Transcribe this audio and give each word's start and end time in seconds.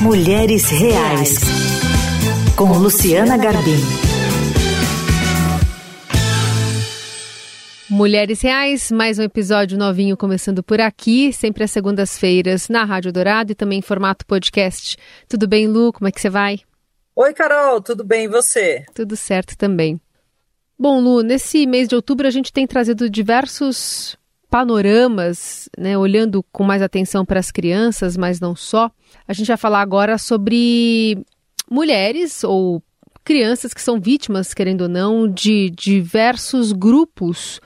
Mulheres 0.00 0.70
Reais, 0.70 1.40
com 2.56 2.72
Luciana 2.78 3.36
Garbim. 3.36 3.80
Mulheres 7.90 8.40
Reais, 8.40 8.92
mais 8.92 9.18
um 9.18 9.22
episódio 9.22 9.76
novinho 9.76 10.16
começando 10.16 10.62
por 10.62 10.80
aqui, 10.80 11.32
sempre 11.32 11.64
às 11.64 11.72
segundas-feiras 11.72 12.68
na 12.68 12.84
Rádio 12.84 13.12
Dourado 13.12 13.50
e 13.50 13.54
também 13.56 13.80
em 13.80 13.82
formato 13.82 14.24
podcast. 14.24 14.96
Tudo 15.28 15.48
bem, 15.48 15.66
Lu? 15.66 15.92
Como 15.92 16.06
é 16.06 16.12
que 16.12 16.20
você 16.20 16.30
vai? 16.30 16.60
Oi, 17.16 17.34
Carol, 17.34 17.80
tudo 17.80 18.04
bem 18.04 18.26
e 18.26 18.28
você? 18.28 18.84
Tudo 18.94 19.16
certo 19.16 19.56
também. 19.58 20.00
Bom, 20.78 21.00
Lu, 21.00 21.22
nesse 21.22 21.66
mês 21.66 21.88
de 21.88 21.96
outubro 21.96 22.28
a 22.28 22.30
gente 22.30 22.52
tem 22.52 22.68
trazido 22.68 23.10
diversos 23.10 24.16
panoramas, 24.50 25.68
né, 25.76 25.96
olhando 25.96 26.42
com 26.50 26.64
mais 26.64 26.82
atenção 26.82 27.24
para 27.24 27.40
as 27.40 27.50
crianças, 27.50 28.16
mas 28.16 28.40
não 28.40 28.56
só. 28.56 28.90
A 29.26 29.32
gente 29.32 29.48
vai 29.48 29.56
falar 29.56 29.80
agora 29.80 30.16
sobre 30.18 31.18
mulheres 31.70 32.42
ou 32.44 32.82
crianças 33.24 33.74
que 33.74 33.82
são 33.82 34.00
vítimas, 34.00 34.54
querendo 34.54 34.82
ou 34.82 34.88
não, 34.88 35.30
de 35.30 35.70
diversos 35.70 36.72
grupos 36.72 37.60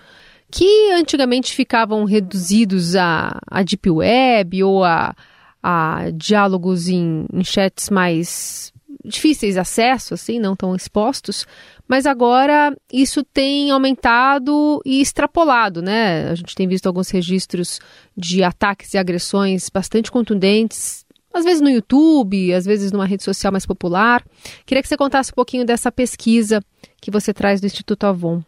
que 0.50 0.90
antigamente 0.92 1.54
ficavam 1.54 2.04
reduzidos 2.04 2.94
a, 2.96 3.38
a 3.50 3.62
deep 3.62 3.88
web 3.88 4.62
ou 4.64 4.84
a, 4.84 5.14
a 5.62 6.10
diálogos 6.14 6.88
em, 6.88 7.26
em 7.32 7.44
chats 7.44 7.88
mais 7.88 8.72
difíceis 9.04 9.54
de 9.54 9.60
acesso, 9.60 10.14
assim, 10.14 10.38
não 10.38 10.54
tão 10.54 10.74
expostos, 10.74 11.46
mas 11.92 12.06
agora 12.06 12.74
isso 12.90 13.22
tem 13.22 13.70
aumentado 13.70 14.80
e 14.82 15.02
extrapolado, 15.02 15.82
né? 15.82 16.30
A 16.30 16.34
gente 16.34 16.54
tem 16.54 16.66
visto 16.66 16.86
alguns 16.86 17.10
registros 17.10 17.80
de 18.16 18.42
ataques 18.42 18.94
e 18.94 18.98
agressões 18.98 19.68
bastante 19.68 20.10
contundentes, 20.10 21.04
às 21.34 21.44
vezes 21.44 21.60
no 21.60 21.68
YouTube, 21.68 22.54
às 22.54 22.64
vezes 22.64 22.92
numa 22.92 23.04
rede 23.04 23.22
social 23.22 23.52
mais 23.52 23.66
popular. 23.66 24.24
Queria 24.64 24.80
que 24.80 24.88
você 24.88 24.96
contasse 24.96 25.32
um 25.32 25.34
pouquinho 25.34 25.66
dessa 25.66 25.92
pesquisa 25.92 26.62
que 26.98 27.10
você 27.10 27.34
traz 27.34 27.60
do 27.60 27.66
Instituto 27.66 28.06
Avon. 28.06 28.42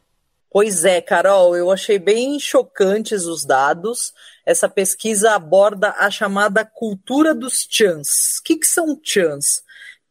Pois 0.51 0.87
é, 0.87 1.03
Carol, 1.03 1.55
eu 1.55 1.71
achei 1.71 1.99
bem 1.99 2.41
chocantes 2.41 3.27
os 3.27 3.45
dados. 3.45 4.15
Essa 4.47 4.71
pesquisa 4.71 5.33
aborda 5.33 5.95
a 5.99 6.11
chamada 6.11 6.65
cultura 6.65 7.35
dos 7.35 7.67
chans. 7.69 8.39
O 8.41 8.43
que, 8.43 8.57
que 8.57 8.67
são 8.67 8.99
chans? 9.05 9.63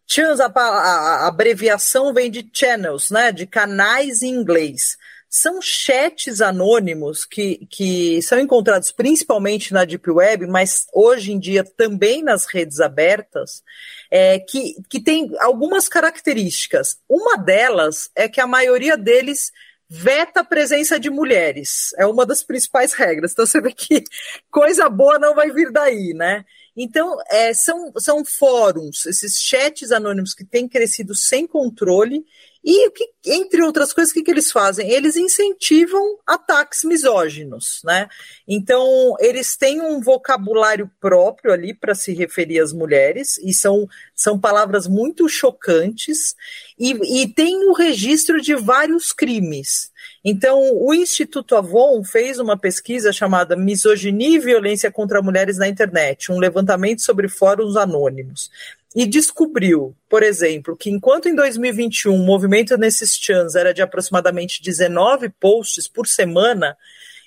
Chans, 0.07 0.39
a, 0.39 0.47
a, 0.47 1.25
a 1.25 1.27
abreviação 1.27 2.13
vem 2.13 2.29
de 2.29 2.49
channels, 2.53 3.09
né? 3.09 3.31
De 3.31 3.45
canais 3.45 4.21
em 4.21 4.29
inglês 4.29 4.97
são 5.35 5.59
chats 5.59 6.41
anônimos 6.41 7.25
que, 7.25 7.65
que 7.67 8.21
são 8.21 8.39
encontrados 8.39 8.91
principalmente 8.91 9.73
na 9.73 9.83
Deep 9.83 10.07
Web, 10.07 10.45
mas 10.45 10.85
hoje 10.93 11.31
em 11.31 11.39
dia 11.39 11.63
também 11.63 12.21
nas 12.21 12.45
redes 12.45 12.79
abertas, 12.79 13.63
é, 14.11 14.37
que, 14.37 14.75
que 14.87 14.99
tem 14.99 15.31
algumas 15.39 15.89
características. 15.89 16.99
Uma 17.09 17.35
delas 17.35 18.11
é 18.15 18.29
que 18.29 18.39
a 18.39 18.45
maioria 18.45 18.95
deles 18.95 19.51
veta 19.95 20.39
a 20.39 20.43
presença 20.43 20.99
de 20.99 21.09
mulheres. 21.09 21.93
É 21.97 22.05
uma 22.07 22.25
das 22.25 22.43
principais 22.43 22.93
regras. 22.93 23.31
Então 23.31 23.45
você 23.45 23.61
vê 23.61 23.71
que 23.71 24.03
coisa 24.49 24.89
boa 24.89 25.19
não 25.19 25.35
vai 25.35 25.51
vir 25.51 25.71
daí, 25.71 26.13
né? 26.15 26.43
Então, 26.75 27.15
é, 27.29 27.53
são, 27.53 27.93
são 27.99 28.25
fóruns, 28.25 29.05
esses 29.05 29.37
chats 29.39 29.91
anônimos 29.91 30.33
que 30.33 30.43
têm 30.43 30.67
crescido 30.67 31.13
sem 31.13 31.45
controle 31.45 32.25
e, 32.63 32.89
que, 32.91 33.05
entre 33.25 33.61
outras 33.61 33.91
coisas, 33.91 34.11
o 34.11 34.13
que, 34.13 34.23
que 34.23 34.31
eles 34.31 34.49
fazem? 34.49 34.89
Eles 34.89 35.17
incentivam 35.17 36.17
ataques 36.25 36.83
misóginos, 36.85 37.81
né? 37.83 38.07
Então, 38.47 39.15
eles 39.19 39.57
têm 39.57 39.81
um 39.81 39.99
vocabulário 39.99 40.89
próprio 41.01 41.51
ali 41.51 41.73
para 41.73 41.93
se 41.93 42.13
referir 42.13 42.61
às 42.61 42.71
mulheres, 42.71 43.37
e 43.39 43.53
são, 43.53 43.85
são 44.15 44.39
palavras 44.39 44.87
muito 44.87 45.27
chocantes, 45.27 46.35
e, 46.79 47.23
e 47.23 47.27
tem 47.27 47.69
o 47.69 47.73
registro 47.73 48.41
de 48.41 48.55
vários 48.55 49.11
crimes. 49.11 49.91
Então, 50.23 50.61
o 50.73 50.93
Instituto 50.93 51.57
Avon 51.57 52.01
fez 52.01 52.39
uma 52.39 52.57
pesquisa 52.57 53.11
chamada 53.11 53.57
Misoginia 53.57 54.37
e 54.37 54.39
Violência 54.39 54.89
contra 54.89 55.21
Mulheres 55.21 55.57
na 55.57 55.67
Internet, 55.67 56.31
um 56.31 56.39
levantamento 56.39 57.01
sobre 57.01 57.27
fóruns 57.27 57.75
anônimos 57.75 58.49
e 58.95 59.05
descobriu, 59.05 59.95
por 60.07 60.21
exemplo, 60.21 60.77
que 60.77 60.89
enquanto 60.89 61.27
em 61.27 61.35
2021 61.35 62.13
o 62.13 62.25
movimento 62.25 62.77
nesses 62.77 63.15
chans 63.15 63.55
era 63.55 63.73
de 63.73 63.81
aproximadamente 63.81 64.61
19 64.61 65.29
posts 65.39 65.87
por 65.87 66.05
semana, 66.05 66.77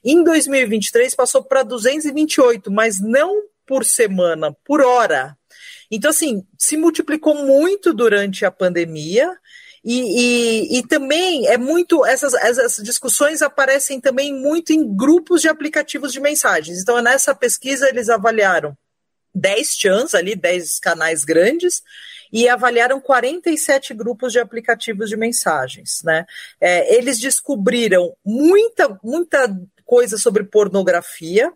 em 0.05 0.23
2023 0.23 1.15
passou 1.15 1.43
para 1.43 1.65
228, 1.65 2.71
mas 2.71 3.01
não 3.01 3.43
por 3.67 3.85
semana, 3.85 4.57
por 4.65 4.81
hora. 4.81 5.37
Então, 5.91 6.11
assim, 6.11 6.47
se 6.57 6.77
multiplicou 6.77 7.35
muito 7.35 7.93
durante 7.93 8.45
a 8.45 8.51
pandemia. 8.51 9.37
E, 9.85 10.01
e, 10.01 10.79
e, 10.79 10.87
também 10.87 11.47
é 11.47 11.57
muito. 11.57 12.05
Essas, 12.05 12.35
essas 12.35 12.85
discussões 12.85 13.41
aparecem 13.41 14.01
também 14.01 14.35
muito 14.35 14.73
em 14.73 14.97
grupos 14.97 15.41
de 15.41 15.49
aplicativos 15.49 16.13
de 16.13 16.21
mensagens. 16.21 16.81
Então, 16.81 17.01
nessa 17.01 17.35
pesquisa, 17.35 17.89
eles 17.89 18.09
avaliaram 18.09 18.77
10 19.37 19.77
chans 19.77 20.15
ali, 20.15 20.35
10 20.35 20.81
canais 20.81 21.25
grandes, 21.25 21.83
e 22.33 22.49
avaliaram 22.49 23.01
47 23.01 23.95
grupos 23.95 24.33
de 24.33 24.41
aplicativos 24.41 25.09
de 25.09 25.17
mensagens. 25.17 26.03
Né? 26.03 26.27
É, 26.61 26.97
eles 26.97 27.19
descobriram 27.19 28.17
muita, 28.25 28.99
muita 29.03 29.55
coisa 29.87 30.19
sobre 30.19 30.45
pornografia, 30.45 31.53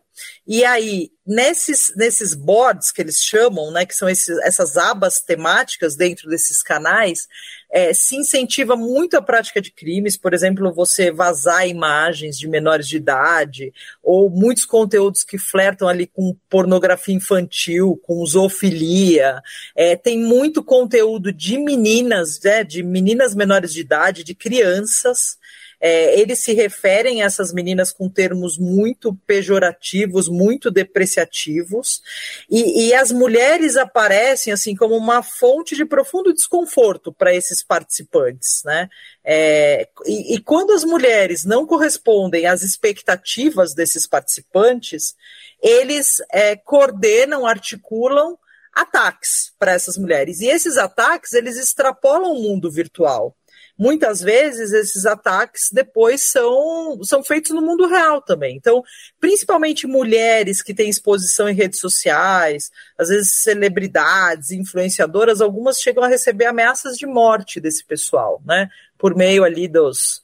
e 0.46 0.64
aí, 0.64 1.10
nesses, 1.26 1.92
nesses 1.96 2.34
boards 2.34 2.90
que 2.90 3.00
eles 3.00 3.22
chamam, 3.22 3.70
né, 3.70 3.86
que 3.86 3.94
são 3.94 4.08
esses, 4.08 4.36
essas 4.40 4.76
abas 4.76 5.20
temáticas 5.20 5.96
dentro 5.96 6.28
desses 6.28 6.62
canais, 6.62 7.28
é, 7.70 7.92
se 7.92 8.16
incentiva 8.16 8.74
muito 8.74 9.16
a 9.16 9.22
prática 9.22 9.60
de 9.60 9.70
crimes, 9.70 10.16
por 10.16 10.34
exemplo, 10.34 10.72
você 10.74 11.12
vazar 11.12 11.68
imagens 11.68 12.36
de 12.36 12.48
menores 12.48 12.88
de 12.88 12.96
idade, 12.96 13.72
ou 14.02 14.28
muitos 14.28 14.64
conteúdos 14.64 15.22
que 15.22 15.38
flertam 15.38 15.88
ali 15.88 16.06
com 16.06 16.36
pornografia 16.48 17.14
infantil, 17.14 18.00
com 18.02 18.24
zoofilia. 18.26 19.40
É, 19.76 19.94
tem 19.94 20.18
muito 20.18 20.64
conteúdo 20.64 21.32
de 21.32 21.58
meninas, 21.58 22.40
né, 22.42 22.64
de 22.64 22.82
meninas 22.82 23.34
menores 23.34 23.72
de 23.72 23.80
idade, 23.80 24.24
de 24.24 24.34
crianças. 24.34 25.38
É, 25.80 26.20
eles 26.20 26.40
se 26.40 26.52
referem 26.52 27.22
a 27.22 27.26
essas 27.26 27.52
meninas 27.52 27.90
com 27.90 28.08
termos 28.08 28.58
muito 28.58 29.14
pejorativos, 29.26 30.28
muito 30.28 30.70
depreciativos, 30.70 32.02
e, 32.50 32.88
e 32.88 32.94
as 32.94 33.10
mulheres 33.10 33.76
aparecem 33.76 34.52
assim 34.52 34.76
como 34.76 34.96
uma 34.96 35.22
fonte 35.22 35.74
de 35.74 35.84
profundo 35.84 36.34
desconforto 36.34 37.12
para 37.12 37.34
esses 37.34 37.62
participantes, 37.62 38.62
né? 38.64 38.88
É, 39.24 39.88
e, 40.06 40.34
e 40.34 40.40
quando 40.40 40.72
as 40.72 40.84
mulheres 40.84 41.44
não 41.44 41.66
correspondem 41.66 42.46
às 42.46 42.62
expectativas 42.62 43.74
desses 43.74 44.06
participantes, 44.06 45.14
eles 45.62 46.16
é, 46.32 46.56
coordenam, 46.56 47.46
articulam 47.46 48.38
ataques 48.72 49.52
para 49.58 49.72
essas 49.72 49.96
mulheres. 49.96 50.40
E 50.40 50.46
esses 50.46 50.76
ataques, 50.76 51.32
eles 51.32 51.56
extrapolam 51.56 52.32
o 52.32 52.42
mundo 52.42 52.70
virtual 52.70 53.36
muitas 53.80 54.20
vezes 54.20 54.72
esses 54.72 55.06
ataques 55.06 55.70
depois 55.72 56.24
são, 56.24 57.02
são 57.02 57.24
feitos 57.24 57.50
no 57.52 57.62
mundo 57.62 57.86
real 57.86 58.20
também. 58.20 58.54
Então, 58.54 58.84
principalmente 59.18 59.86
mulheres 59.86 60.60
que 60.60 60.74
têm 60.74 60.90
exposição 60.90 61.48
em 61.48 61.54
redes 61.54 61.80
sociais, 61.80 62.70
às 62.98 63.08
vezes 63.08 63.40
celebridades, 63.42 64.50
influenciadoras, 64.50 65.40
algumas 65.40 65.80
chegam 65.80 66.04
a 66.04 66.08
receber 66.08 66.44
ameaças 66.44 66.98
de 66.98 67.06
morte 67.06 67.58
desse 67.58 67.82
pessoal, 67.82 68.42
né? 68.44 68.68
Por 68.98 69.16
meio 69.16 69.44
ali 69.44 69.66
dos, 69.66 70.20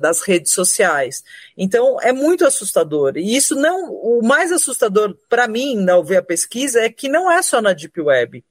das 0.00 0.20
redes 0.20 0.52
sociais. 0.52 1.24
Então, 1.58 2.00
é 2.00 2.12
muito 2.12 2.46
assustador. 2.46 3.16
E 3.16 3.34
isso 3.34 3.56
não. 3.56 3.90
O 3.90 4.22
mais 4.22 4.52
assustador 4.52 5.16
para 5.28 5.48
mim, 5.48 5.88
ao 5.90 6.04
ver 6.04 6.18
a 6.18 6.22
pesquisa, 6.22 6.80
é 6.80 6.88
que 6.88 7.08
não 7.08 7.28
é 7.28 7.42
só 7.42 7.60
na 7.60 7.72
Deep 7.72 8.00
Web. 8.00 8.44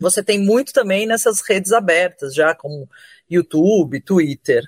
Você 0.00 0.22
tem 0.22 0.38
muito 0.38 0.72
também 0.72 1.06
nessas 1.06 1.40
redes 1.40 1.72
abertas, 1.72 2.34
já 2.34 2.54
como 2.54 2.88
YouTube, 3.28 4.00
Twitter. 4.00 4.64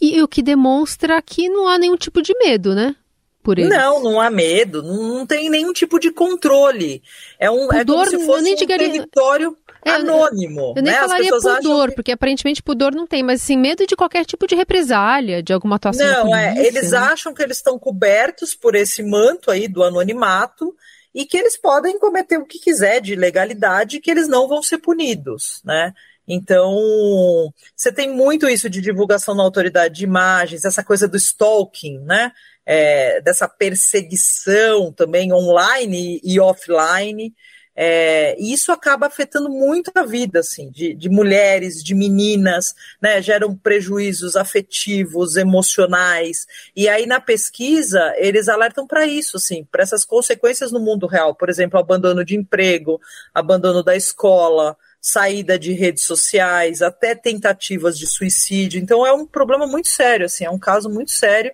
E 0.00 0.22
o 0.22 0.28
que 0.28 0.42
demonstra 0.42 1.20
que 1.20 1.48
não 1.48 1.68
há 1.68 1.78
nenhum 1.78 1.96
tipo 1.96 2.22
de 2.22 2.32
medo, 2.38 2.74
né? 2.74 2.96
Por 3.42 3.58
eles. 3.58 3.70
Não, 3.70 4.02
não 4.02 4.20
há 4.20 4.30
medo, 4.30 4.82
não, 4.82 5.26
tem 5.26 5.48
nenhum 5.48 5.72
tipo 5.72 5.98
de 5.98 6.10
controle. 6.10 7.02
É 7.38 7.50
um 7.50 7.68
pudor, 7.68 7.78
é 7.78 7.84
como 7.84 8.06
se 8.06 8.26
fosse 8.26 8.52
um 8.52 8.54
digaria... 8.54 8.90
território 8.90 9.56
é, 9.84 9.92
anônimo. 9.92 10.74
Eu 10.76 10.82
nem 10.82 10.92
né? 10.92 11.00
falaria 11.00 11.30
pudor, 11.30 11.88
que... 11.88 11.94
porque 11.94 12.12
aparentemente 12.12 12.62
pudor 12.62 12.94
não 12.94 13.06
tem, 13.06 13.22
mas 13.22 13.40
sim 13.40 13.56
medo 13.56 13.86
de 13.86 13.96
qualquer 13.96 14.26
tipo 14.26 14.46
de 14.46 14.54
represália, 14.54 15.42
de 15.42 15.54
alguma 15.54 15.76
atuação. 15.76 16.06
Não, 16.06 16.36
é, 16.36 16.52
polícia, 16.52 16.62
é, 16.62 16.66
eles 16.66 16.90
né? 16.90 16.98
acham 16.98 17.32
que 17.32 17.42
eles 17.42 17.56
estão 17.56 17.78
cobertos 17.78 18.54
por 18.54 18.74
esse 18.74 19.02
manto 19.02 19.50
aí 19.50 19.66
do 19.68 19.82
anonimato 19.82 20.74
e 21.14 21.26
que 21.26 21.36
eles 21.36 21.56
podem 21.56 21.98
cometer 21.98 22.38
o 22.38 22.46
que 22.46 22.58
quiser 22.58 23.00
de 23.00 23.12
ilegalidade 23.12 23.96
e 23.96 24.00
que 24.00 24.10
eles 24.10 24.28
não 24.28 24.48
vão 24.48 24.62
ser 24.62 24.78
punidos, 24.78 25.60
né? 25.64 25.92
Então, 26.26 27.52
você 27.74 27.92
tem 27.92 28.08
muito 28.08 28.48
isso 28.48 28.70
de 28.70 28.80
divulgação 28.80 29.34
na 29.34 29.42
autoridade 29.42 29.94
de 29.96 30.04
imagens, 30.04 30.64
essa 30.64 30.84
coisa 30.84 31.08
do 31.08 31.16
stalking, 31.16 31.98
né? 32.00 32.30
É, 32.64 33.20
dessa 33.20 33.48
perseguição 33.48 34.92
também 34.92 35.32
online 35.32 36.20
e 36.22 36.38
offline. 36.38 37.34
É, 37.74 38.36
e 38.38 38.52
isso 38.52 38.72
acaba 38.72 39.06
afetando 39.06 39.48
muito 39.48 39.90
a 39.94 40.04
vida 40.04 40.40
assim, 40.40 40.70
de, 40.70 40.92
de 40.92 41.08
mulheres, 41.08 41.82
de 41.82 41.94
meninas, 41.94 42.74
né? 43.00 43.22
geram 43.22 43.56
prejuízos 43.56 44.36
afetivos, 44.36 45.36
emocionais. 45.36 46.46
E 46.74 46.88
aí, 46.88 47.06
na 47.06 47.20
pesquisa, 47.20 48.12
eles 48.16 48.48
alertam 48.48 48.86
para 48.86 49.06
isso, 49.06 49.36
assim, 49.36 49.64
para 49.70 49.82
essas 49.82 50.04
consequências 50.04 50.72
no 50.72 50.80
mundo 50.80 51.06
real. 51.06 51.34
Por 51.34 51.48
exemplo, 51.48 51.78
abandono 51.78 52.24
de 52.24 52.36
emprego, 52.36 53.00
abandono 53.32 53.82
da 53.82 53.96
escola, 53.96 54.76
saída 55.00 55.58
de 55.58 55.72
redes 55.72 56.04
sociais, 56.04 56.82
até 56.82 57.14
tentativas 57.14 57.98
de 57.98 58.06
suicídio. 58.06 58.80
Então 58.80 59.06
é 59.06 59.12
um 59.12 59.26
problema 59.26 59.66
muito 59.66 59.88
sério, 59.88 60.26
assim, 60.26 60.44
é 60.44 60.50
um 60.50 60.58
caso 60.58 60.90
muito 60.90 61.12
sério. 61.12 61.52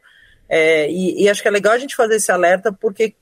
É, 0.48 0.90
e, 0.90 1.22
e 1.22 1.28
acho 1.28 1.42
que 1.42 1.48
é 1.48 1.50
legal 1.50 1.72
a 1.72 1.78
gente 1.78 1.96
fazer 1.96 2.16
esse 2.16 2.32
alerta 2.32 2.72
porque 2.72 3.14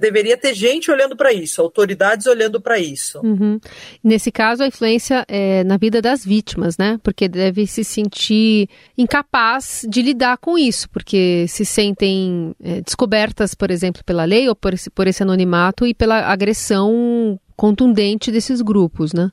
deveria 0.00 0.36
ter 0.36 0.54
gente 0.54 0.90
olhando 0.90 1.16
para 1.16 1.32
isso, 1.32 1.60
autoridades 1.60 2.26
olhando 2.26 2.60
para 2.60 2.78
isso. 2.78 3.20
Uhum. 3.20 3.60
Nesse 4.02 4.32
caso, 4.32 4.62
a 4.62 4.66
influência 4.66 5.24
é 5.28 5.62
na 5.64 5.76
vida 5.76 6.00
das 6.00 6.24
vítimas, 6.24 6.78
né? 6.78 6.98
Porque 7.02 7.28
deve 7.28 7.66
se 7.66 7.84
sentir 7.84 8.68
incapaz 8.96 9.86
de 9.88 10.00
lidar 10.00 10.38
com 10.38 10.56
isso, 10.56 10.88
porque 10.88 11.46
se 11.48 11.64
sentem 11.64 12.54
é, 12.62 12.80
descobertas, 12.80 13.54
por 13.54 13.70
exemplo, 13.70 14.02
pela 14.04 14.24
lei 14.24 14.48
ou 14.48 14.56
por 14.56 14.72
esse, 14.72 14.88
por 14.90 15.06
esse 15.06 15.22
anonimato 15.22 15.86
e 15.86 15.92
pela 15.92 16.20
agressão 16.20 17.38
contundente 17.56 18.32
desses 18.32 18.60
grupos, 18.62 19.12
né? 19.12 19.30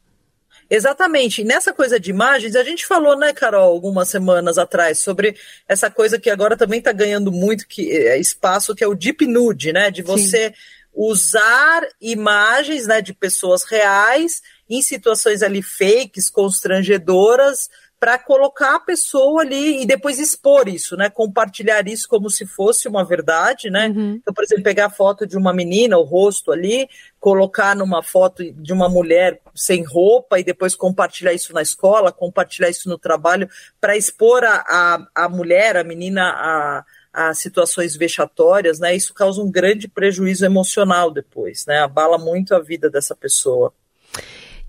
Exatamente. 0.74 1.44
nessa 1.44 1.74
coisa 1.74 2.00
de 2.00 2.12
imagens, 2.12 2.56
a 2.56 2.64
gente 2.64 2.86
falou, 2.86 3.18
né, 3.18 3.34
Carol, 3.34 3.74
algumas 3.74 4.08
semanas 4.08 4.58
atrás, 4.58 5.00
sobre 5.00 5.36
essa 5.68 5.92
coisa 5.92 6.18
que 6.18 6.30
agora 6.30 6.56
também 6.56 6.80
está 6.80 6.94
ganhando 6.94 7.30
muito 7.30 7.68
que, 7.68 7.92
é, 7.92 8.18
espaço, 8.18 8.74
que 8.74 8.82
é 8.82 8.88
o 8.88 8.96
deep 8.96 9.28
nude, 9.28 9.74
né? 9.74 9.92
De 9.92 10.02
você 10.02 10.48
Sim. 10.48 10.54
usar 10.94 11.86
imagens 12.00 12.88
né, 12.88 13.02
de 13.02 13.14
pessoas 13.14 13.64
reais 13.64 14.42
em 14.70 14.82
situações 14.82 15.44
ali 15.44 15.62
fakes, 15.62 16.30
constrangedoras, 16.30 17.70
para 18.02 18.18
colocar 18.18 18.78
a 18.78 18.80
pessoa 18.80 19.42
ali 19.42 19.84
e 19.84 19.86
depois 19.86 20.18
expor 20.18 20.68
isso, 20.68 20.98
né? 20.98 21.08
Compartilhar 21.08 21.88
isso 21.88 22.10
como 22.10 22.32
se 22.32 22.48
fosse 22.48 22.88
uma 22.88 23.06
verdade, 23.06 23.70
né? 23.70 23.90
Uhum. 23.90 24.14
Então, 24.14 24.34
por 24.34 24.44
exemplo, 24.44 24.64
pegar 24.64 24.88
a 24.88 24.90
foto 24.90 25.28
de 25.28 25.38
uma 25.38 25.54
menina, 25.54 26.00
o 26.00 26.04
rosto 26.04 26.52
ali, 26.52 26.90
colocar 27.20 27.76
numa 27.76 28.02
foto 28.02 28.44
de 28.54 28.74
uma 28.74 28.90
mulher 28.90 29.40
sem 29.54 29.84
roupa 29.84 30.40
e 30.40 30.44
depois 30.44 30.74
compartilhar 30.74 31.32
isso 31.32 31.54
na 31.54 31.62
escola, 31.62 32.12
compartilhar 32.12 32.72
isso 32.72 32.90
no 32.90 32.98
trabalho, 32.98 33.48
para 33.80 33.96
expor 33.96 34.44
a, 34.46 34.64
a, 34.68 35.26
a 35.26 35.30
mulher, 35.30 35.78
a 35.78 35.84
menina, 35.84 36.24
a 36.24 36.86
a 37.14 37.34
situações 37.34 37.98
vexatórias, 37.98 38.80
né? 38.80 38.96
Isso 38.96 39.14
causa 39.14 39.42
um 39.42 39.52
grande 39.52 39.86
prejuízo 39.86 40.46
emocional 40.46 41.12
depois, 41.12 41.66
né? 41.66 41.80
Abala 41.80 42.18
muito 42.18 42.56
a 42.56 42.60
vida 42.60 42.90
dessa 42.90 43.14
pessoa. 43.14 43.74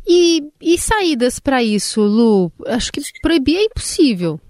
E, 0.07 0.43
e 0.61 0.79
saídas 0.79 1.39
para 1.39 1.63
isso, 1.63 2.01
Lu? 2.01 2.53
Acho 2.67 2.91
que 2.93 3.01
proibir 3.21 3.57
é 3.57 3.65
impossível. 3.65 4.41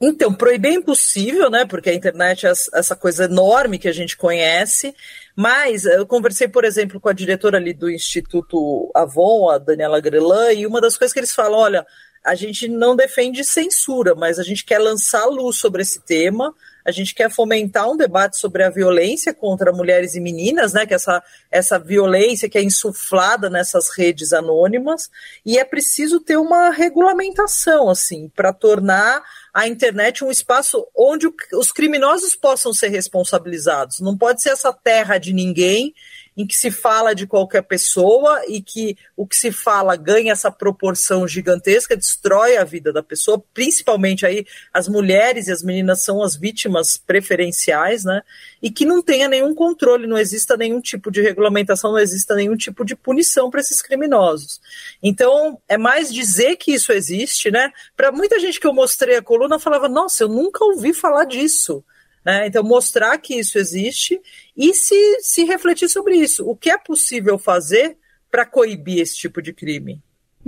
Então, 0.00 0.34
proibir 0.34 0.72
é 0.72 0.74
impossível, 0.74 1.48
né? 1.48 1.64
Porque 1.64 1.88
a 1.88 1.94
internet 1.94 2.46
é 2.46 2.50
essa 2.50 2.96
coisa 2.96 3.24
enorme 3.24 3.78
que 3.78 3.86
a 3.86 3.92
gente 3.92 4.16
conhece. 4.16 4.94
Mas 5.36 5.84
eu 5.84 6.04
conversei, 6.04 6.48
por 6.48 6.64
exemplo, 6.64 7.00
com 7.00 7.08
a 7.08 7.12
diretora 7.12 7.56
ali 7.56 7.72
do 7.72 7.88
Instituto 7.88 8.90
Avon, 8.94 9.48
a 9.48 9.58
Daniela 9.58 10.00
Grelan, 10.00 10.52
e 10.52 10.66
uma 10.66 10.80
das 10.80 10.98
coisas 10.98 11.12
que 11.12 11.20
eles 11.20 11.32
falam: 11.32 11.58
olha, 11.58 11.86
a 12.24 12.34
gente 12.34 12.68
não 12.68 12.96
defende 12.96 13.44
censura, 13.44 14.14
mas 14.14 14.38
a 14.38 14.42
gente 14.42 14.64
quer 14.64 14.78
lançar 14.78 15.24
luz 15.26 15.56
sobre 15.56 15.82
esse 15.82 16.00
tema, 16.00 16.52
a 16.84 16.90
gente 16.90 17.14
quer 17.14 17.30
fomentar 17.30 17.88
um 17.88 17.96
debate 17.96 18.38
sobre 18.38 18.62
a 18.62 18.70
violência 18.70 19.32
contra 19.32 19.72
mulheres 19.72 20.14
e 20.14 20.20
meninas, 20.20 20.72
né? 20.72 20.86
Que 20.86 20.94
essa, 20.94 21.22
essa 21.50 21.78
violência 21.78 22.48
que 22.48 22.58
é 22.58 22.62
insuflada 22.62 23.48
nessas 23.48 23.88
redes 23.90 24.32
anônimas, 24.32 25.10
e 25.44 25.58
é 25.58 25.64
preciso 25.64 26.20
ter 26.20 26.36
uma 26.36 26.70
regulamentação, 26.70 27.88
assim, 27.88 28.30
para 28.34 28.52
tornar 28.52 29.22
a 29.52 29.68
internet 29.68 30.24
um 30.24 30.30
espaço 30.30 30.86
onde 30.96 31.28
os 31.52 31.70
criminosos 31.70 32.34
possam 32.34 32.72
ser 32.72 32.88
responsabilizados. 32.88 34.00
Não 34.00 34.16
pode 34.16 34.42
ser 34.42 34.50
essa 34.50 34.72
terra 34.72 35.18
de 35.18 35.32
ninguém 35.32 35.94
em 36.36 36.46
que 36.46 36.54
se 36.54 36.70
fala 36.70 37.14
de 37.14 37.26
qualquer 37.26 37.62
pessoa 37.62 38.42
e 38.48 38.62
que 38.62 38.96
o 39.16 39.26
que 39.26 39.36
se 39.36 39.52
fala 39.52 39.96
ganha 39.96 40.32
essa 40.32 40.50
proporção 40.50 41.28
gigantesca, 41.28 41.96
destrói 41.96 42.56
a 42.56 42.64
vida 42.64 42.92
da 42.92 43.02
pessoa, 43.02 43.42
principalmente 43.52 44.24
aí 44.24 44.46
as 44.72 44.88
mulheres 44.88 45.46
e 45.46 45.52
as 45.52 45.62
meninas 45.62 46.02
são 46.02 46.22
as 46.22 46.34
vítimas 46.34 46.96
preferenciais, 46.96 48.04
né? 48.04 48.22
E 48.62 48.70
que 48.70 48.84
não 48.84 49.02
tenha 49.02 49.28
nenhum 49.28 49.54
controle, 49.54 50.06
não 50.06 50.18
exista 50.18 50.56
nenhum 50.56 50.80
tipo 50.80 51.10
de 51.10 51.20
regulamentação, 51.20 51.92
não 51.92 51.98
exista 51.98 52.34
nenhum 52.34 52.56
tipo 52.56 52.84
de 52.84 52.96
punição 52.96 53.50
para 53.50 53.60
esses 53.60 53.82
criminosos. 53.82 54.60
Então, 55.02 55.60
é 55.68 55.76
mais 55.76 56.12
dizer 56.12 56.56
que 56.56 56.72
isso 56.72 56.92
existe, 56.92 57.50
né? 57.50 57.70
Para 57.96 58.10
muita 58.10 58.38
gente 58.40 58.58
que 58.58 58.66
eu 58.66 58.72
mostrei 58.72 59.16
a 59.16 59.22
coluna 59.22 59.58
falava: 59.58 59.88
"Nossa, 59.88 60.24
eu 60.24 60.28
nunca 60.28 60.64
ouvi 60.64 60.92
falar 60.94 61.24
disso". 61.24 61.84
Né? 62.24 62.46
Então, 62.46 62.62
mostrar 62.62 63.18
que 63.18 63.34
isso 63.34 63.58
existe 63.58 64.20
e 64.56 64.74
se, 64.74 65.20
se 65.20 65.44
refletir 65.44 65.88
sobre 65.88 66.16
isso. 66.16 66.44
O 66.48 66.56
que 66.56 66.70
é 66.70 66.78
possível 66.78 67.38
fazer 67.38 67.96
para 68.30 68.46
coibir 68.46 69.00
esse 69.00 69.16
tipo 69.16 69.42
de 69.42 69.52
crime? 69.52 70.00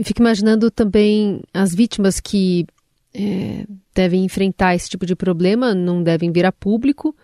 Fico 0.03 0.21
imaginando 0.21 0.71
também 0.71 1.43
as 1.53 1.75
vítimas 1.75 2.19
que 2.21 2.67
é, 3.12 3.65
devem 3.94 4.25
enfrentar 4.25 4.75
esse 4.75 4.88
tipo 4.88 5.06
de 5.06 5.15
problema, 5.15 5.75
não 5.75 6.03
devem 6.03 6.32
vir 6.32 6.47
a 6.47 6.53
público. 6.53 7.15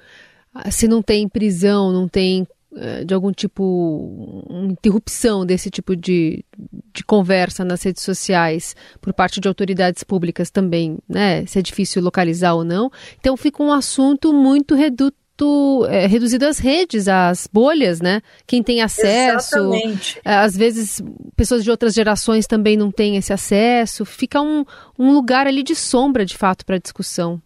Se 0.70 0.86
não 0.86 1.02
tem 1.02 1.28
prisão, 1.28 1.92
não 1.92 2.08
tem 2.08 2.46
de 3.04 3.12
algum 3.12 3.32
tipo, 3.32 4.44
interrupção 4.48 5.44
desse 5.44 5.70
tipo 5.70 5.96
de, 5.96 6.44
de 6.94 7.04
conversa 7.04 7.64
nas 7.64 7.82
redes 7.82 8.02
sociais 8.02 8.76
por 9.00 9.12
parte 9.12 9.40
de 9.40 9.48
autoridades 9.48 10.04
públicas 10.04 10.50
também, 10.50 10.98
né? 11.08 11.44
Se 11.46 11.58
é 11.58 11.62
difícil 11.62 12.02
localizar 12.02 12.54
ou 12.54 12.64
não. 12.64 12.90
Então 13.18 13.36
fica 13.36 13.62
um 13.62 13.72
assunto 13.72 14.32
muito 14.32 14.74
reduto 14.74 15.16
é, 15.88 16.06
reduzido 16.06 16.46
às 16.46 16.58
redes, 16.58 17.08
às 17.08 17.48
bolhas, 17.50 18.00
né? 18.00 18.20
Quem 18.46 18.62
tem 18.62 18.82
acesso. 18.82 19.56
Exatamente. 19.56 20.20
É, 20.24 20.34
às 20.34 20.56
vezes, 20.56 21.02
pessoas 21.34 21.64
de 21.64 21.70
outras 21.70 21.94
gerações 21.94 22.46
também 22.46 22.76
não 22.76 22.90
têm 22.90 23.16
esse 23.16 23.32
acesso. 23.32 24.04
Fica 24.04 24.40
um, 24.40 24.64
um 24.98 25.12
lugar 25.12 25.46
ali 25.46 25.62
de 25.62 25.74
sombra, 25.74 26.24
de 26.24 26.36
fato, 26.36 26.64
para 26.64 26.78
discussão. 26.78 27.40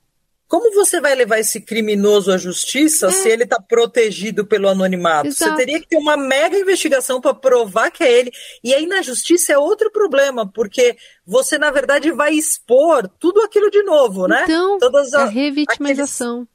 Como 0.54 0.72
você 0.72 1.00
vai 1.00 1.16
levar 1.16 1.40
esse 1.40 1.60
criminoso 1.60 2.30
à 2.30 2.38
justiça 2.38 3.08
é. 3.08 3.10
se 3.10 3.28
ele 3.28 3.42
está 3.42 3.60
protegido 3.60 4.46
pelo 4.46 4.68
anonimato? 4.68 5.26
Exato. 5.26 5.50
Você 5.50 5.56
teria 5.56 5.80
que 5.80 5.88
ter 5.88 5.96
uma 5.96 6.16
mega 6.16 6.56
investigação 6.56 7.20
para 7.20 7.34
provar 7.34 7.90
que 7.90 8.04
é 8.04 8.20
ele. 8.20 8.30
E 8.62 8.72
aí 8.72 8.86
na 8.86 9.02
justiça 9.02 9.52
é 9.52 9.58
outro 9.58 9.90
problema, 9.90 10.48
porque 10.48 10.96
você, 11.26 11.58
na 11.58 11.72
verdade, 11.72 12.12
vai 12.12 12.34
expor 12.34 13.10
tudo 13.18 13.42
aquilo 13.42 13.68
de 13.68 13.82
novo, 13.82 14.28
né? 14.28 14.44
Então, 14.44 14.78
Todas 14.78 15.12
a, 15.12 15.22
a 15.22 15.24
revitimização. 15.24 16.46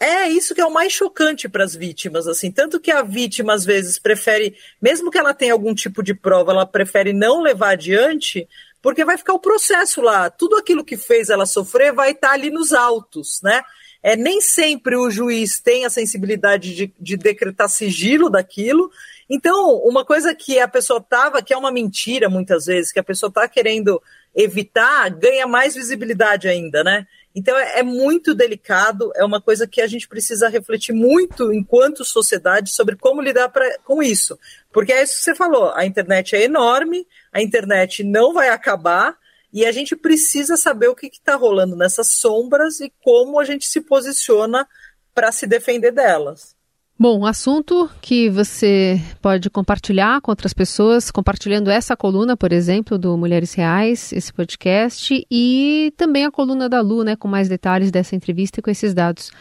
Aqueles... 0.00 0.24
É 0.26 0.26
isso 0.30 0.54
que 0.54 0.62
é 0.62 0.66
o 0.66 0.72
mais 0.72 0.94
chocante 0.94 1.46
para 1.46 1.64
as 1.64 1.76
vítimas, 1.76 2.26
assim, 2.26 2.50
tanto 2.50 2.80
que 2.80 2.90
a 2.90 3.02
vítima 3.02 3.52
às 3.52 3.62
vezes 3.62 3.98
prefere, 3.98 4.56
mesmo 4.80 5.10
que 5.10 5.18
ela 5.18 5.34
tenha 5.34 5.52
algum 5.52 5.74
tipo 5.74 6.02
de 6.02 6.14
prova, 6.14 6.50
ela 6.50 6.64
prefere 6.64 7.12
não 7.12 7.42
levar 7.42 7.72
adiante, 7.72 8.48
porque 8.84 9.02
vai 9.02 9.16
ficar 9.16 9.32
o 9.32 9.38
processo 9.38 10.02
lá. 10.02 10.28
Tudo 10.28 10.56
aquilo 10.56 10.84
que 10.84 10.98
fez 10.98 11.30
ela 11.30 11.46
sofrer 11.46 11.90
vai 11.90 12.10
estar 12.10 12.28
tá 12.28 12.34
ali 12.34 12.50
nos 12.50 12.74
autos, 12.74 13.40
né? 13.42 13.62
É, 14.02 14.14
nem 14.14 14.42
sempre 14.42 14.94
o 14.94 15.10
juiz 15.10 15.58
tem 15.58 15.86
a 15.86 15.90
sensibilidade 15.90 16.74
de, 16.74 16.94
de 17.00 17.16
decretar 17.16 17.70
sigilo 17.70 18.28
daquilo. 18.28 18.90
Então, 19.26 19.78
uma 19.78 20.04
coisa 20.04 20.34
que 20.34 20.58
a 20.60 20.68
pessoa 20.68 20.98
estava, 20.98 21.40
que 21.40 21.54
é 21.54 21.56
uma 21.56 21.72
mentira 21.72 22.28
muitas 22.28 22.66
vezes, 22.66 22.92
que 22.92 23.00
a 23.00 23.02
pessoa 23.02 23.28
está 23.28 23.48
querendo 23.48 24.02
evitar, 24.36 25.08
ganha 25.08 25.46
mais 25.46 25.74
visibilidade 25.74 26.46
ainda, 26.46 26.84
né? 26.84 27.06
Então 27.34 27.58
é, 27.58 27.80
é, 27.80 27.82
muito 27.82 28.34
delicado, 28.34 29.10
é 29.16 29.24
uma 29.24 29.40
coisa 29.40 29.66
que 29.66 29.80
a 29.80 29.86
gente 29.86 30.06
precisa 30.06 30.48
refletir 30.48 30.92
muito 30.92 31.52
enquanto 31.52 32.04
sociedade 32.04 32.70
sobre 32.70 32.96
como 32.96 33.20
lidar 33.20 33.48
pra, 33.48 33.78
com 33.80 34.02
isso. 34.02 34.38
Porque 34.72 34.92
é 34.92 35.02
isso 35.02 35.16
que 35.16 35.24
você 35.24 35.34
falou, 35.34 35.72
a 35.74 35.84
internet 35.84 36.36
é 36.36 36.42
enorme, 36.44 37.06
a 37.32 37.42
internet 37.42 38.04
não 38.04 38.32
vai 38.32 38.50
acabar, 38.50 39.16
e 39.52 39.64
a 39.64 39.70
gente 39.70 39.94
precisa 39.94 40.56
saber 40.56 40.88
o 40.88 40.96
que 40.96 41.06
está 41.06 41.36
rolando 41.36 41.76
nessas 41.76 42.08
sombras 42.08 42.80
e 42.80 42.92
como 43.02 43.38
a 43.38 43.44
gente 43.44 43.66
se 43.66 43.80
posiciona 43.80 44.66
para 45.14 45.30
se 45.30 45.46
defender 45.46 45.92
delas. 45.92 46.53
Bom, 46.96 47.26
assunto 47.26 47.90
que 48.00 48.30
você 48.30 49.00
pode 49.20 49.50
compartilhar 49.50 50.20
com 50.20 50.30
outras 50.30 50.52
pessoas, 50.52 51.10
compartilhando 51.10 51.68
essa 51.68 51.96
coluna, 51.96 52.36
por 52.36 52.52
exemplo, 52.52 52.96
do 52.96 53.16
Mulheres 53.16 53.52
Reais, 53.52 54.12
esse 54.12 54.32
podcast, 54.32 55.26
e 55.28 55.92
também 55.96 56.24
a 56.24 56.30
coluna 56.30 56.68
da 56.68 56.80
Lu, 56.80 57.02
né, 57.02 57.16
com 57.16 57.26
mais 57.26 57.48
detalhes 57.48 57.90
dessa 57.90 58.14
entrevista 58.14 58.60
e 58.60 58.62
com 58.62 58.70
esses 58.70 58.94
dados 58.94 59.32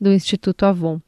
do 0.00 0.10
Instituto 0.10 0.64
Avon. 0.64 1.00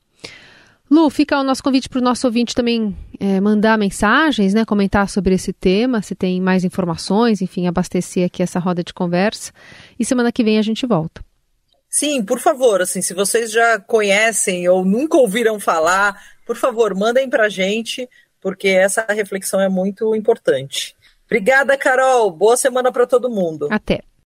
Lu, 0.90 1.08
fica 1.08 1.40
o 1.40 1.42
nosso 1.42 1.62
convite 1.62 1.88
para 1.88 2.00
o 2.00 2.04
nosso 2.04 2.26
ouvinte 2.26 2.54
também 2.54 2.94
é, 3.18 3.40
mandar 3.40 3.78
mensagens, 3.78 4.52
né, 4.52 4.62
comentar 4.66 5.08
sobre 5.08 5.34
esse 5.34 5.54
tema, 5.54 6.02
se 6.02 6.14
tem 6.14 6.38
mais 6.38 6.64
informações, 6.64 7.40
enfim, 7.40 7.66
abastecer 7.66 8.26
aqui 8.26 8.42
essa 8.42 8.58
roda 8.58 8.84
de 8.84 8.92
conversa. 8.92 9.52
E 9.98 10.04
semana 10.04 10.30
que 10.30 10.44
vem 10.44 10.58
a 10.58 10.62
gente 10.62 10.84
volta. 10.84 11.24
Sim, 11.96 12.24
por 12.24 12.40
favor, 12.40 12.82
assim, 12.82 13.00
se 13.00 13.14
vocês 13.14 13.52
já 13.52 13.78
conhecem 13.78 14.68
ou 14.68 14.84
nunca 14.84 15.16
ouviram 15.16 15.60
falar, 15.60 16.20
por 16.44 16.56
favor, 16.56 16.92
mandem 16.92 17.30
para 17.30 17.44
a 17.44 17.48
gente, 17.48 18.10
porque 18.40 18.66
essa 18.66 19.06
reflexão 19.10 19.60
é 19.60 19.68
muito 19.68 20.12
importante. 20.12 20.96
Obrigada, 21.24 21.78
Carol. 21.78 22.32
Boa 22.32 22.56
semana 22.56 22.90
para 22.90 23.06
todo 23.06 23.30
mundo. 23.30 23.68
Até. 23.70 24.02